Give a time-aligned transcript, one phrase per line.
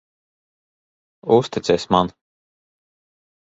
[1.35, 2.07] Uzticies man.